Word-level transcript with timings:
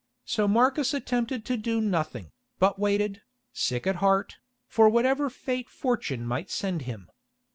So 0.25 0.47
Marcus 0.47 0.95
attempted 0.95 1.45
to 1.45 1.57
do 1.57 1.79
nothing, 1.79 2.31
but 2.57 2.79
waited, 2.79 3.21
sick 3.53 3.85
at 3.85 3.97
heart, 3.97 4.39
for 4.67 4.89
whatever 4.89 5.29
fate 5.29 5.69
fortune 5.69 6.25
might 6.25 6.49
send 6.49 6.81
him. 6.89 7.11